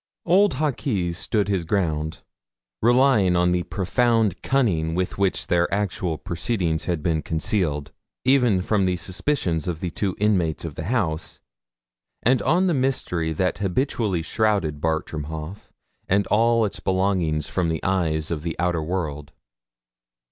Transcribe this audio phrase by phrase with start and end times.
[0.25, 2.23] Old Hawkes stood his ground,
[2.81, 7.91] relying on the profound cunning with which their actual proceedings had been concealed,
[8.25, 11.39] even from the suspicions of the two inmates of the house,
[12.23, 15.69] and on the mystery that habitually shrouded Bartram Haugh
[16.09, 19.33] and all its belongings from the eyes of the outer world.